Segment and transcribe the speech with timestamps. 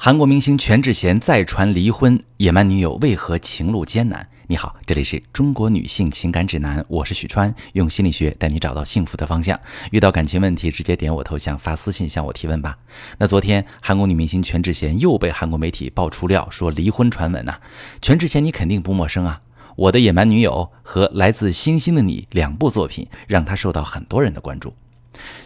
[0.00, 4.24] 韩国明星全智贤再传离婚，野蛮女友为何情路艰难？
[4.46, 9.58] 你好，这里是中国女性情感指南，我是许川，用心理学带你找到幸福的方向。
[9.90, 12.78] 遇到感情问题，直接点我头像发私信向我提问吧。
[13.18, 17.58] 那昨天韩国女明星全智贤又被韩国媒体爆出料说离婚传闻呐。
[18.00, 19.40] 全智贤你肯定不陌生啊，
[19.74, 24.72] 我的野蛮女友和来自星星的你两部作品让她受到很多人的关注。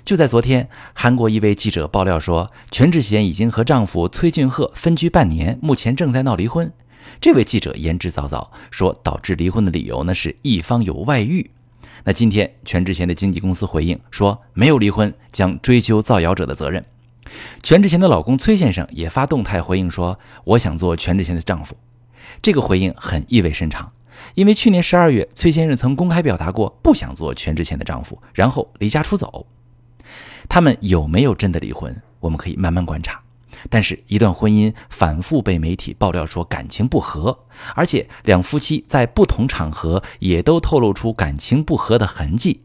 [0.05, 6.73] 就在昨天，韩国一位记者爆料说，全智贤已经和丈夫崔俊赫分居半年，目前正在闹离婚。
[7.21, 11.51] 这位记者言之凿凿说，导致离婚的理由呢是一方有外遇。
[12.05, 16.85] 那今天，全智贤的经纪公司回应说，没有离婚，将追究造谣者的责任。
[17.63, 21.77] 全智贤的老公崔先生也发动态回应说，我想做全智贤的丈夫。
[22.41, 23.93] 这个回应很意味深长，
[24.35, 29.47] 因为去年十二月，崔先生曾公开表达过不想做全智贤的丈夫，然后离家出走。
[30.49, 32.03] 他们有没有真的离婚？
[32.21, 33.21] 我们可以慢慢观察。
[33.71, 37.39] 但是，一段婚姻反复被媒体爆料说感情不和，
[37.75, 42.63] 而且两夫妻在不同场合也都透露出感情不和的痕迹。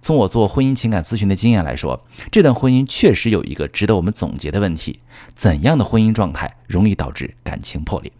[0.00, 5.00] 从我做婚姻情感咨询的经验来说，这段婚姻确实有一个值得我们总结的问题：
[5.34, 8.12] 怎样的婚姻状态容易导致感情破裂？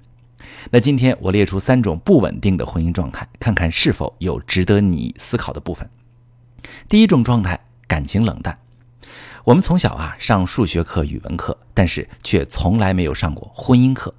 [0.71, 5.89] 那今天我列出三种不稳定的婚姻状态，看看是否有值得你思考的部分。
[6.89, 8.59] 第一种状态，感情冷淡。
[9.47, 14.13] 我们从小啊上数学课、语文课，但是却从来没有上过婚姻课。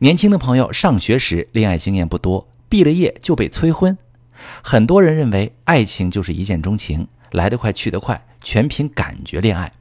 [0.00, 3.96] 年轻的朋友上学时恋爱经验不多，毕了业就被催婚。
[4.62, 9.72] 很多人认为爱情就是一见钟情，来得快去得快，全凭感觉恋爱。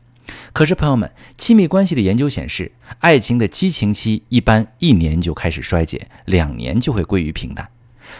[0.53, 7.67] 可是朋友们，亲密关系的研究显示，爱情的激情期一般一年就开始衰减，两年就会归于平淡。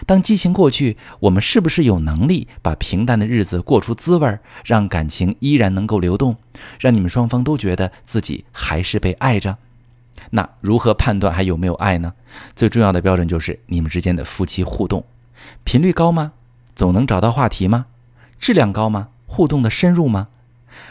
[0.06, 6.36] 当激情过去，我们是不是有能力把平淡的日子过出滋味儿，让感情依然能够流动，
[6.78, 9.58] 让你们双方都觉得自己还是被爱着？
[10.30, 12.14] 那如何判断还有没有爱呢？
[12.54, 15.04] 最重要的标准就是你们之间的夫妻互动
[15.64, 16.32] 频率高吗？
[16.74, 17.86] 总能找到话题吗？
[18.38, 19.08] 质量高吗？
[19.26, 20.28] 互动的深入吗？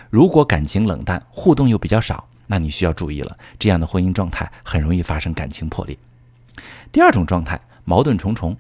[0.10, 5.98] 如果感情冷淡，互动又比较少，那你需要注意了，这样的婚姻状态很容易发生感情破裂。
[6.92, 8.56] 第二种状态，矛盾重重。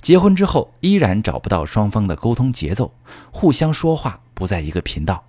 [0.00, 2.92] 结婚之后依然找不到双方的沟通节奏，
[3.30, 5.24] 互相说话不在一个频道，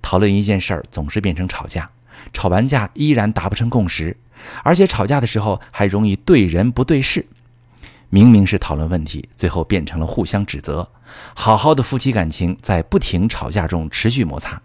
[0.00, 1.90] 讨论一件事儿总是变成吵架，
[2.32, 4.16] 吵完架依然达不成共识，
[4.64, 7.26] 而且吵架的时候还容易对人不对事，
[8.08, 10.88] 明明是讨论问题，最后变成了互相指责。
[11.34, 14.60] 好好的夫妻感情在不停吵架中持续摩擦。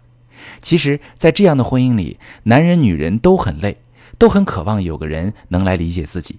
[0.60, 3.78] 其实，在这样的婚姻里，男人女人都很累，
[4.18, 6.38] 都很渴望有个人能来理解自己。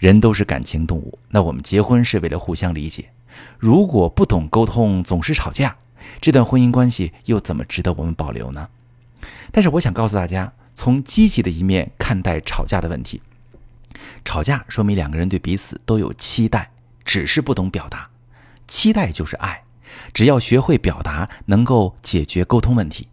[0.00, 3.10] 人都是感情动物，那我们结婚是为了互相理解。
[3.58, 5.76] 如果不懂沟通，总是吵架，
[6.22, 8.70] 这段婚姻关系又怎么值得我们保留呢？
[9.52, 13.20] 但是我想告诉大家，从积极的一面看待吵架的问题。
[14.24, 16.70] 吵架说明两个人对彼此都有期待，
[17.04, 18.08] 只是不懂表达。
[18.66, 19.64] 期待就是爱，
[20.14, 23.08] 只要学会表达，能够解决沟通问题。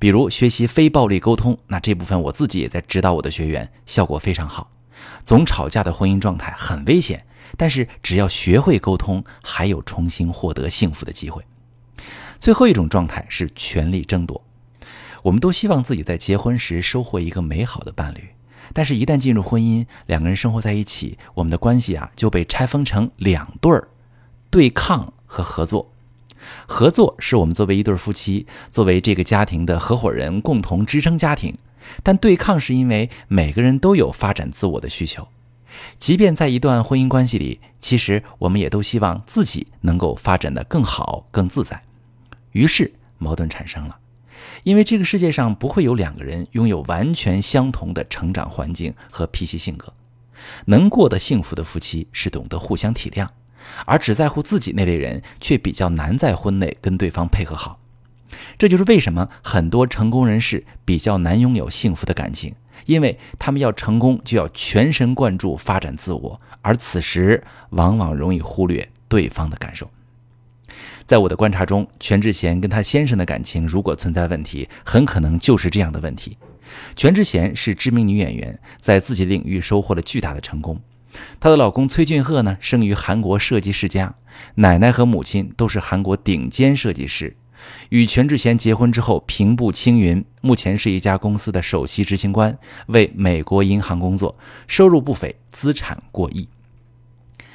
[0.00, 4.72] 比如学习非暴力沟通，那这部分我自己也在指导我的学员，效果非常好。
[5.24, 7.26] 总吵架的婚姻状态很危险，
[7.56, 11.44] 但是只要学会沟通，还有重新获得幸福的机会。
[12.38, 14.42] 最后一种状态是权力争夺。
[15.22, 18.28] 我们都希望自己在结婚时收获一个美好的伴侣，
[18.72, 23.88] 但是，一旦进入婚姻，两个人生活在一起，我们的关系啊就被拆分成两对儿：
[24.50, 25.90] 对抗和合作。
[26.68, 31.58] 合作是我们作为一对夫妻，作为这个家庭的合伙人，共同支撑家庭。
[32.02, 35.28] 但对抗是因为每个人都有发展自我的需求，
[35.98, 41.82] 即便在一段婚姻关系里，其实我们也都希望自己能够发展的更好、更自在。
[42.52, 43.98] 于是矛盾产生了，
[44.62, 49.92] 因为这个世界上不会有两个人拥有完全相同的成长环境和脾气性格。
[50.66, 53.28] 能过得幸福的夫妻是懂得互相体谅，
[53.84, 57.78] 而只在乎自己那类人却比较难在婚内跟对方配合好。
[58.58, 62.54] 这就是为什么很多成功人士比较难拥有幸福的感情，
[62.86, 69.90] 因为他们要成功就要全神贯注发展自我，而此时往往容易忽略对方的感受。
[71.06, 76.36] 在我的观察中，全智贤跟她先生的感情如果存在问题，很可能就是这样的问题。
[76.96, 80.80] 全智贤是知名女演员，在自己领域收获了巨大的成功。
[81.38, 84.16] 她的老公崔俊赫呢，生于韩国设计世家，
[84.56, 87.36] 奶奶和母亲都是韩国顶尖设计师。
[87.88, 92.58] 与全智贤结婚之后，平步青云，目前是一家公司的首席执行官，
[92.88, 94.36] 为美国银行工作，
[94.66, 96.48] 收入不菲，资产过亿。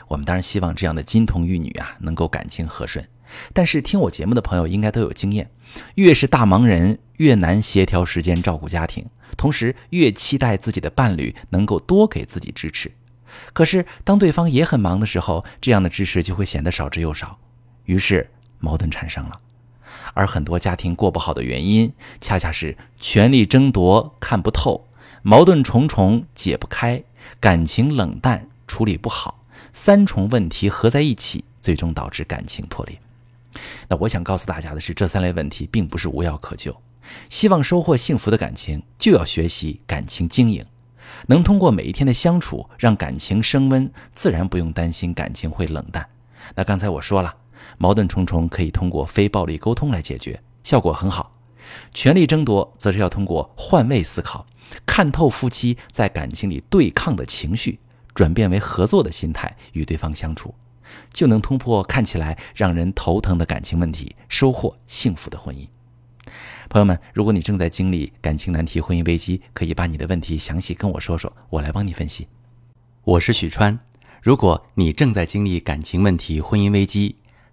[0.07, 3.07] 我们当然希望这样的金童玉女啊，能够感情和顺。
[3.53, 5.50] 但是听我节目的朋友应该都有经验，
[5.95, 9.06] 越是大忙人，越难协调时间照顾家庭，
[9.38, 12.92] 同时越期待自己的伴侣能够多给自己支持。
[13.53, 17.39] 可是当对方也很忙的时候，这样的支持就会显得少之又少，
[17.86, 19.39] 于是矛盾产生了。
[20.13, 24.88] 而很多家庭过不好的原因，恰恰是权力争夺看不透，
[25.21, 27.03] 矛盾重重解不开，
[27.39, 29.43] 感情冷淡处理不好，
[29.73, 32.99] 三重问题合在一起，最终导致感情破裂。
[33.89, 36.75] 那我想告诉大家的是，这三类问题并不是无药可救。
[37.29, 40.65] 希望收获幸福的感情，就要学习感情经营，
[41.27, 46.07] 能通过每一天的相处让感情升温，自然不用担心感情会冷淡。
[46.55, 47.40] 那刚才我说了。
[47.77, 51.37] 矛盾重重可以通过非暴力沟通来解决，效果很好。
[51.93, 54.45] 权力争夺则是要通过换位思考，
[54.85, 57.79] 看透夫妻在感情里对抗的情绪，
[58.13, 60.53] 转变为合作的心态与对方相处，
[61.13, 65.67] 就能突破看起来让人头疼的感情问题，收获幸福的婚姻。
[66.69, 72.27] 朋友们，如果你正在经历感情难题、婚姻危机，可以把你的问题详细跟我说说，我来帮你分析。
[73.03, 73.79] 我是许川，
[74.21, 77.15] 如果你正在经历感情问题、婚姻危机，